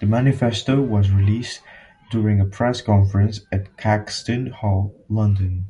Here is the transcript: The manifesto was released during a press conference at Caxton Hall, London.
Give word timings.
The 0.00 0.06
manifesto 0.06 0.80
was 0.80 1.10
released 1.12 1.60
during 2.10 2.40
a 2.40 2.46
press 2.46 2.80
conference 2.80 3.40
at 3.52 3.76
Caxton 3.76 4.46
Hall, 4.46 4.94
London. 5.10 5.66